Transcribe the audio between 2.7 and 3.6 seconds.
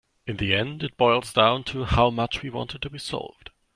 it to be solved.